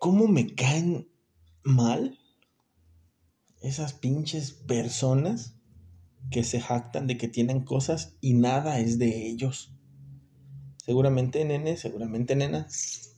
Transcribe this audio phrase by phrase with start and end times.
[0.00, 1.10] ¿Cómo me caen
[1.62, 2.18] mal
[3.60, 5.58] esas pinches personas
[6.30, 9.74] que se jactan de que tienen cosas y nada es de ellos?
[10.82, 12.66] Seguramente, nene, seguramente, nena,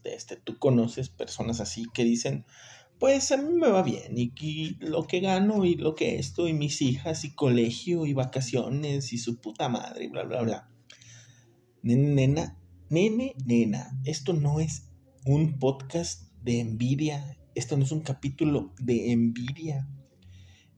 [0.03, 2.46] este, tú conoces personas así que dicen,
[2.99, 6.53] pues a mí me va bien y, lo que gano y lo que esto y
[6.53, 10.69] mis hijas y colegio y vacaciones y su puta madre y bla, bla, bla.
[11.85, 12.59] Nena,
[12.91, 14.89] nene, nena, esto no es
[15.25, 19.88] un podcast de envidia, esto no es un capítulo de envidia.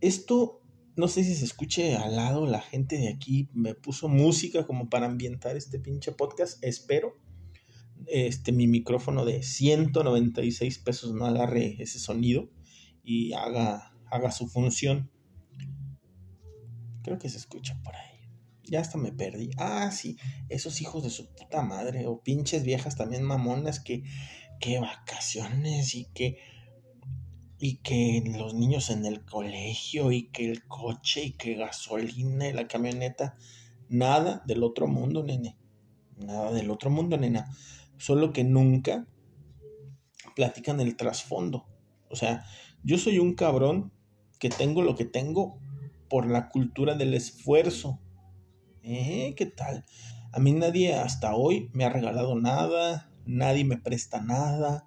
[0.01, 0.61] Esto,
[0.97, 4.89] no sé si se escuche al lado, la gente de aquí me puso música como
[4.89, 7.19] para ambientar este pinche podcast, espero.
[8.07, 12.51] Este, mi micrófono de 196 pesos no agarre ese sonido
[13.03, 15.11] y haga, haga su función.
[17.03, 18.14] Creo que se escucha por ahí.
[18.67, 19.51] Ya hasta me perdí.
[19.59, 20.17] Ah, sí,
[20.49, 24.05] esos hijos de su puta madre o pinches viejas también mamonas que
[24.61, 26.39] qué vacaciones y que
[27.59, 32.53] y que los niños en el colegio y que el coche y que gasolina y
[32.53, 33.37] la camioneta,
[33.89, 35.57] nada del otro mundo, nene.
[36.19, 37.51] Nada del otro mundo, nena.
[37.97, 39.07] Solo que nunca
[40.35, 41.67] platican el trasfondo.
[42.11, 42.45] O sea,
[42.83, 43.93] yo soy un cabrón
[44.39, 45.59] que tengo lo que tengo
[46.11, 47.99] por la cultura del esfuerzo.
[48.87, 49.35] ¿Eh?
[49.35, 49.87] ¿Qué tal?
[50.31, 54.87] A mí nadie hasta hoy me ha regalado nada, nadie me presta nada,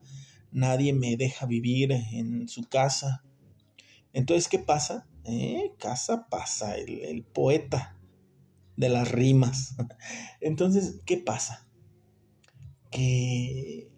[0.51, 3.23] nadie me deja vivir en su casa.
[4.13, 5.07] Entonces, ¿qué pasa?
[5.23, 7.97] Eh, casa pasa, el, el poeta
[8.75, 9.75] de las rimas.
[10.41, 11.67] Entonces, ¿qué pasa?
[12.91, 13.89] Que,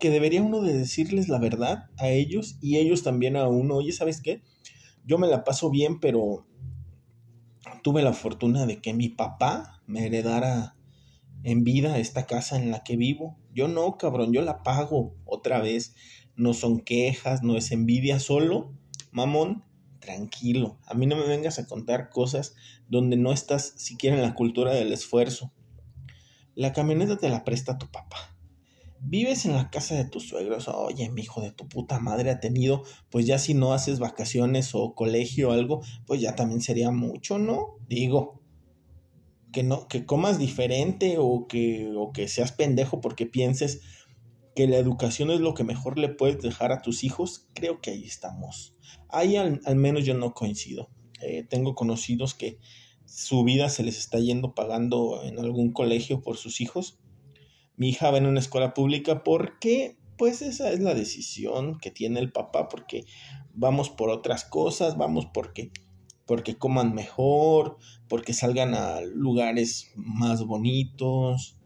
[0.00, 3.76] que debería uno de decirles la verdad a ellos y ellos también a uno.
[3.76, 4.42] Oye, ¿sabes qué?
[5.04, 6.48] Yo me la paso bien, pero
[7.82, 10.76] tuve la fortuna de que mi papá me heredara
[11.44, 13.38] en vida esta casa en la que vivo.
[13.54, 15.94] Yo no, cabrón, yo la pago otra vez.
[16.36, 18.72] No son quejas, no es envidia, solo,
[19.10, 19.64] mamón,
[20.00, 20.78] tranquilo.
[20.86, 22.54] A mí no me vengas a contar cosas
[22.88, 25.52] donde no estás siquiera en la cultura del esfuerzo.
[26.54, 28.31] La camioneta te la presta tu papá.
[29.04, 30.68] Vives en la casa de tus suegros.
[30.68, 34.74] Oye, mi hijo de tu puta madre ha tenido, pues ya si no haces vacaciones
[34.74, 37.78] o colegio o algo, pues ya también sería mucho, ¿no?
[37.88, 38.40] Digo,
[39.52, 43.80] que no, que comas diferente o que, o que seas pendejo porque pienses
[44.54, 47.90] que la educación es lo que mejor le puedes dejar a tus hijos, creo que
[47.90, 48.76] ahí estamos.
[49.08, 50.90] Ahí al, menos yo no coincido.
[51.20, 52.58] Eh, tengo conocidos que
[53.04, 56.98] su vida se les está yendo pagando en algún colegio por sus hijos.
[57.82, 62.20] Mi hija va en una escuela pública porque, pues esa es la decisión que tiene
[62.20, 63.06] el papá, porque
[63.54, 65.72] vamos por otras cosas, vamos porque
[66.24, 71.56] porque coman mejor, porque salgan a lugares más bonitos.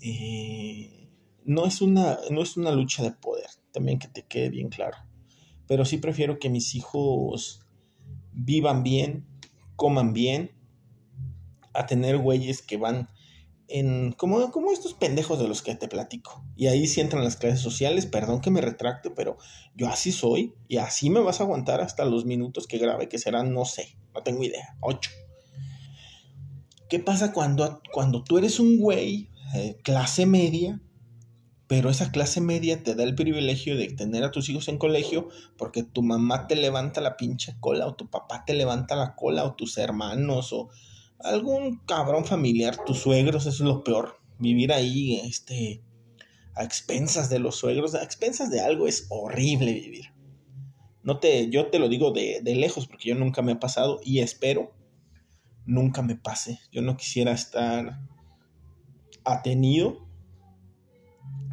[0.00, 1.08] Eh,
[1.44, 4.98] no, es una, no es una lucha de poder, también que te quede bien claro.
[5.68, 7.64] Pero sí prefiero que mis hijos
[8.32, 9.24] vivan bien,
[9.76, 10.50] coman bien,
[11.74, 13.08] a tener güeyes que van
[13.70, 16.44] en como, como estos pendejos de los que te platico.
[16.56, 19.38] Y ahí sí entran las clases sociales, perdón que me retracte, pero
[19.74, 23.18] yo así soy y así me vas a aguantar hasta los minutos que grabe, que
[23.18, 25.10] serán, no sé, no tengo idea, ocho.
[26.88, 30.80] ¿Qué pasa cuando, cuando tú eres un güey, eh, clase media,
[31.70, 35.28] pero esa clase media te da el privilegio de tener a tus hijos en colegio
[35.56, 39.44] porque tu mamá te levanta la pinche cola o tu papá te levanta la cola
[39.44, 40.68] o tus hermanos o
[41.24, 44.16] algún cabrón familiar, tus suegros, eso es lo peor.
[44.38, 45.82] Vivir ahí, este,
[46.54, 50.12] a expensas de los suegros, a expensas de algo es horrible vivir.
[51.02, 54.00] No te, yo te lo digo de, de lejos porque yo nunca me ha pasado
[54.04, 54.74] y espero
[55.66, 56.58] nunca me pase.
[56.72, 58.00] Yo no quisiera estar
[59.24, 60.06] atenido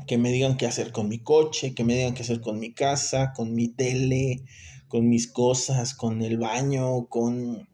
[0.07, 2.73] que me digan qué hacer con mi coche, que me digan qué hacer con mi
[2.73, 4.43] casa, con mi tele,
[4.87, 7.67] con mis cosas, con el baño, con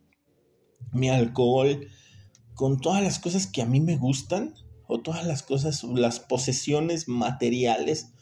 [0.94, 1.88] mi alcohol,
[2.56, 4.54] con todas las cosas que a mí me gustan,
[4.88, 8.14] o todas las cosas, las posesiones materiales,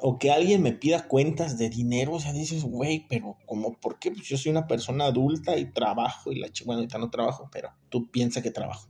[0.00, 3.98] o que alguien me pida cuentas de dinero, o sea, dices, güey, pero como, ¿por
[3.98, 4.10] qué?
[4.10, 7.48] Pues yo soy una persona adulta y trabajo, y la chica, bueno, ahorita no trabajo,
[7.52, 8.88] pero tú piensas que trabajo.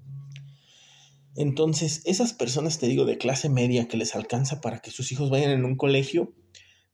[1.34, 5.30] Entonces, esas personas, te digo, de clase media que les alcanza para que sus hijos
[5.30, 6.34] vayan en un colegio,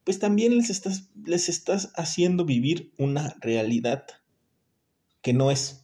[0.04, 4.04] pues también les estás, les estás haciendo vivir una realidad
[5.22, 5.83] que no es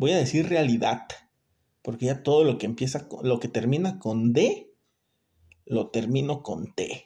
[0.00, 1.02] voy a decir realidad,
[1.82, 4.72] porque ya todo lo que empieza, lo que termina con D,
[5.66, 7.04] lo termino con T.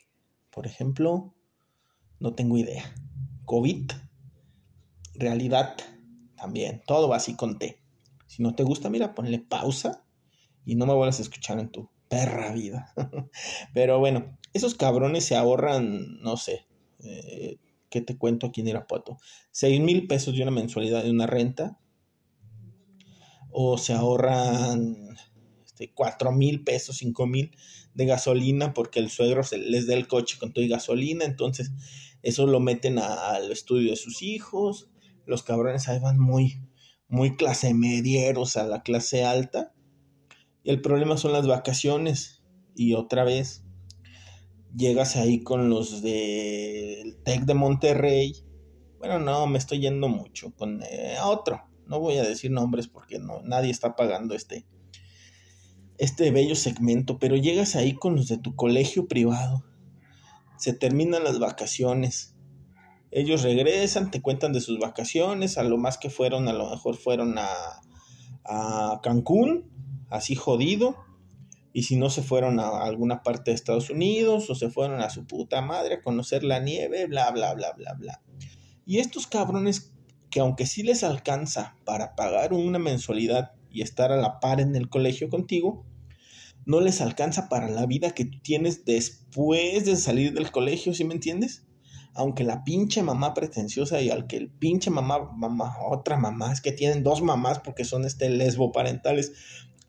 [0.50, 1.34] Por ejemplo,
[2.20, 2.94] no tengo idea.
[3.46, 3.90] COVID,
[5.14, 5.76] realidad,
[6.36, 7.82] también, todo va así con T.
[8.28, 10.06] Si no te gusta, mira, ponle pausa
[10.64, 12.94] y no me vuelvas a escuchar en tu perra vida.
[13.74, 16.68] Pero bueno, esos cabrones se ahorran, no sé,
[17.00, 17.58] eh,
[17.90, 19.18] ¿qué te cuento aquí en Irapuato?
[19.50, 21.80] Seis mil pesos de una mensualidad de una renta.
[23.56, 25.16] O se ahorran
[25.64, 27.56] este, cuatro mil pesos, cinco mil
[27.94, 31.24] de gasolina porque el suegro les da el coche con todo y gasolina.
[31.24, 31.70] Entonces,
[32.22, 34.90] eso lo meten al estudio de sus hijos.
[35.26, 36.62] Los cabrones ahí van muy,
[37.06, 39.72] muy clase medieros a la clase alta.
[40.62, 42.42] Y el problema son las vacaciones.
[42.74, 43.64] Y otra vez,
[44.76, 48.34] llegas ahí con los del TEC de Monterrey.
[48.98, 50.52] Bueno, no, me estoy yendo mucho.
[50.56, 51.73] Con eh, otro.
[51.86, 54.66] No voy a decir nombres porque no, nadie está pagando este,
[55.98, 57.18] este bello segmento.
[57.18, 59.64] Pero llegas ahí con los de tu colegio privado.
[60.56, 62.36] Se terminan las vacaciones.
[63.10, 65.58] Ellos regresan, te cuentan de sus vacaciones.
[65.58, 67.48] A lo más que fueron, a lo mejor fueron a,
[68.44, 69.70] a Cancún
[70.10, 70.96] así jodido.
[71.72, 75.10] Y si no se fueron a alguna parte de Estados Unidos o se fueron a
[75.10, 78.22] su puta madre a conocer la nieve, bla, bla, bla, bla, bla.
[78.86, 79.93] Y estos cabrones
[80.34, 84.74] que aunque sí les alcanza para pagar una mensualidad y estar a la par en
[84.74, 85.86] el colegio contigo,
[86.66, 91.04] no les alcanza para la vida que tú tienes después de salir del colegio, ¿sí
[91.04, 91.68] me entiendes?
[92.14, 96.60] Aunque la pinche mamá pretenciosa y al que el pinche mamá, mamá, otra mamá, es
[96.60, 99.34] que tienen dos mamás porque son este lesbo parentales,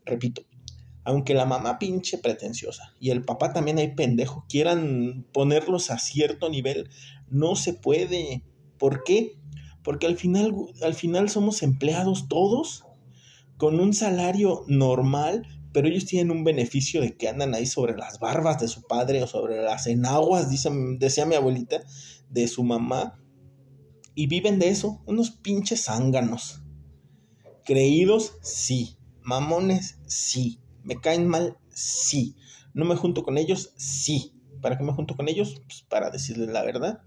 [0.04, 0.42] repito,
[1.02, 6.48] aunque la mamá pinche pretenciosa y el papá también hay pendejo, quieran ponerlos a cierto
[6.50, 6.88] nivel,
[7.28, 8.44] no se puede.
[8.78, 9.40] ¿Por qué?
[9.86, 10.52] Porque al final,
[10.82, 12.84] al final somos empleados todos
[13.56, 18.18] con un salario normal, pero ellos tienen un beneficio de que andan ahí sobre las
[18.18, 21.84] barbas de su padre o sobre las enaguas, dice, decía mi abuelita,
[22.28, 23.22] de su mamá,
[24.16, 26.62] y viven de eso, unos pinches zánganos.
[27.64, 30.58] Creídos, sí, Mamones, sí.
[30.82, 32.34] Me caen mal, sí.
[32.74, 34.34] No me junto con ellos, sí.
[34.60, 35.62] ¿Para qué me junto con ellos?
[35.64, 37.02] Pues para decirles la verdad.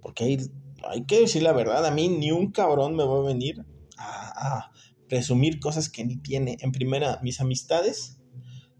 [0.00, 0.38] Porque hay,
[0.84, 1.86] hay que decir la verdad.
[1.86, 3.64] A mí ni un cabrón me va a venir
[3.96, 4.70] a,
[5.08, 6.58] presumir cosas que ni tiene.
[6.60, 8.20] En primera, mis amistades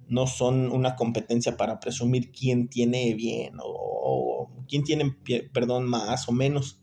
[0.09, 5.17] no son una competencia para presumir quién tiene bien o, o quién tiene,
[5.53, 6.81] perdón, más o menos.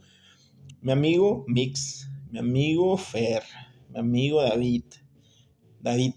[0.81, 3.43] Mi amigo Mix, mi amigo Fer,
[3.89, 4.85] mi amigo David,
[5.79, 6.15] David,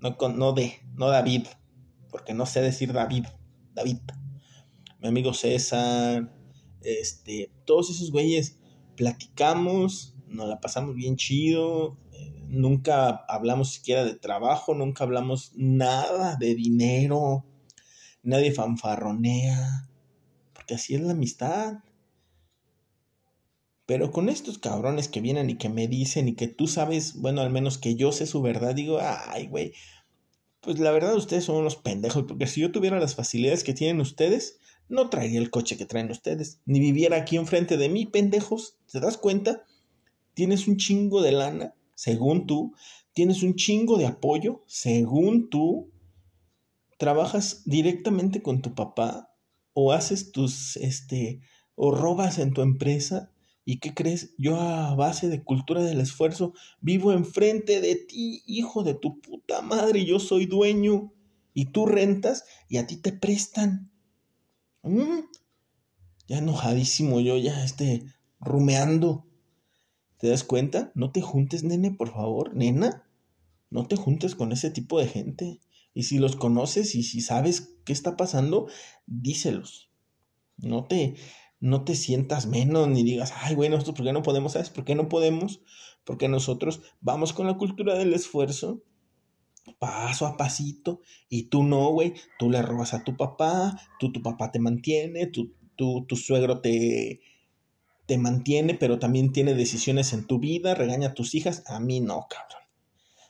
[0.00, 1.46] no, no de, no David,
[2.10, 3.26] porque no sé decir David,
[3.74, 3.98] David,
[5.00, 6.35] mi amigo César,
[6.86, 8.58] este, todos esos güeyes
[8.96, 16.36] platicamos, nos la pasamos bien chido, eh, nunca hablamos siquiera de trabajo, nunca hablamos nada
[16.36, 17.44] de dinero,
[18.22, 19.88] nadie fanfarronea,
[20.52, 21.74] porque así es la amistad.
[23.86, 27.40] Pero con estos cabrones que vienen y que me dicen y que tú sabes, bueno,
[27.40, 29.72] al menos que yo sé su verdad, digo, ay, güey,
[30.60, 34.00] pues la verdad ustedes son unos pendejos, porque si yo tuviera las facilidades que tienen
[34.00, 38.76] ustedes, no traería el coche que traen ustedes, ni viviera aquí enfrente de mí, pendejos.
[38.90, 39.64] ¿Te das cuenta?
[40.34, 42.74] Tienes un chingo de lana, según tú,
[43.12, 45.90] tienes un chingo de apoyo, según tú,
[46.98, 49.34] trabajas directamente con tu papá
[49.72, 51.40] o haces tus, este,
[51.74, 53.30] o robas en tu empresa
[53.68, 54.32] ¿Y qué crees?
[54.38, 59.60] Yo a base de cultura del esfuerzo vivo enfrente de ti, hijo de tu puta
[59.60, 61.12] madre, yo soy dueño.
[61.52, 63.90] Y tú rentas y a ti te prestan.
[66.28, 68.06] Ya enojadísimo yo, ya este,
[68.40, 69.26] rumeando.
[70.18, 70.92] ¿Te das cuenta?
[70.94, 73.08] No te juntes, nene, por favor, nena.
[73.70, 75.60] No te juntes con ese tipo de gente.
[75.92, 78.68] Y si los conoces y si sabes qué está pasando,
[79.06, 79.90] díselos.
[80.56, 81.16] No te,
[81.60, 84.52] no te sientas menos ni digas, ay, nosotros, ¿por qué no podemos?
[84.52, 85.60] ¿Sabes por qué no podemos?
[86.04, 88.82] Porque nosotros vamos con la cultura del esfuerzo,
[89.78, 94.22] paso a pasito, y tú no, güey, tú le robas a tu papá, tú, tu
[94.22, 97.20] papá te mantiene, tú, tú, tu suegro te,
[98.06, 102.00] te mantiene, pero también tiene decisiones en tu vida, regaña a tus hijas, a mí
[102.00, 102.62] no, cabrón.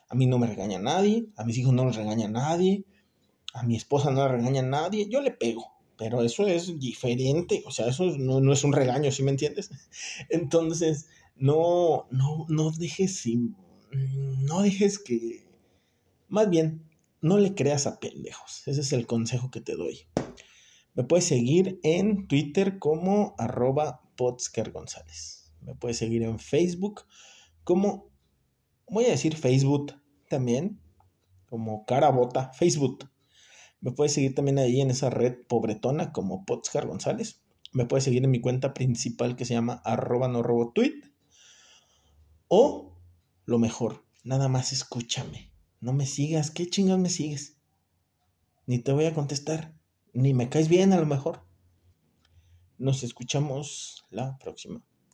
[0.08, 2.84] A mí no me regaña nadie, a mis hijos no les regaña nadie,
[3.54, 7.70] a mi esposa no le regaña nadie, yo le pego pero eso es diferente, o
[7.70, 9.70] sea, eso no, es un regaño, ¿sí me entiendes?
[10.28, 13.24] Entonces, no, no, no dejes,
[13.90, 15.45] no dejes que,
[16.28, 16.88] más bien,
[17.20, 20.06] no le creas a pendejos, ese es el consejo que te doy.
[20.94, 24.02] Me puedes seguir en Twitter como arroba
[24.72, 25.52] González.
[25.60, 27.02] Me puedes seguir en Facebook
[27.64, 28.10] como,
[28.88, 29.92] voy a decir Facebook
[30.28, 30.80] también,
[31.46, 33.10] como Carabota, Facebook
[33.80, 37.42] me puedes seguir también ahí en esa red pobretona como Potscar González.
[37.72, 40.42] Me puedes seguir en mi cuenta principal que se llama arroba no
[40.74, 41.02] tweet.
[42.48, 42.98] O
[43.44, 45.52] lo mejor, nada más escúchame.
[45.80, 46.50] No me sigas.
[46.50, 47.56] ¿Qué chingas me sigues?
[48.66, 49.74] ni te voy a contestar,
[50.12, 51.42] ni me caes bien a lo mejor.
[52.78, 54.82] Nos escuchamos la próxima.